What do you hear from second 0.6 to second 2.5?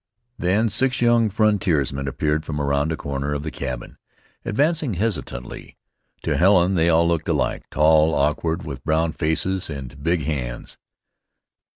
six young frontiersmen appeared